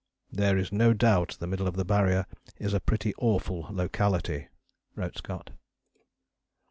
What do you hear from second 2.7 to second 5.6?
a pretty awful locality," wrote Scott.